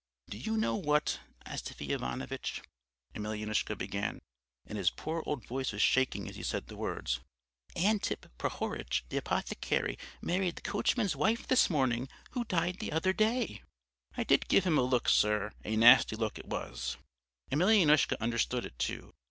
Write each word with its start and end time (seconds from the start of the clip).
"'Do 0.29 0.37
you 0.39 0.57
know 0.57 0.75
what, 0.75 1.19
Astafy 1.45 1.91
Ivanovitch,' 1.91 2.63
Emelyanoushka 3.13 3.77
began, 3.77 4.19
and 4.65 4.75
his 4.79 4.89
poor 4.89 5.21
old 5.27 5.45
voice 5.45 5.71
was 5.71 5.83
shaking 5.83 6.27
as 6.27 6.35
he 6.35 6.41
said 6.41 6.65
the 6.65 6.75
words, 6.75 7.19
'Antip 7.75 8.35
Prohoritch, 8.39 9.03
the 9.09 9.17
apothecary, 9.17 9.99
married 10.19 10.55
the 10.55 10.63
coachman's 10.63 11.15
wife 11.15 11.45
this 11.45 11.69
morning, 11.69 12.09
who 12.31 12.43
died 12.45 12.79
the 12.79 12.91
other 12.91 13.13
day' 13.13 13.61
"I 14.17 14.23
did 14.23 14.47
give 14.47 14.63
him 14.63 14.79
a 14.79 14.81
look, 14.81 15.07
sir, 15.07 15.51
a 15.63 15.75
nasty 15.75 16.15
look 16.15 16.39
it 16.39 16.45
was; 16.47 16.97
Emelyanoushka 17.51 18.17
understood 18.19 18.65
it 18.65 18.79
too. 18.79 19.13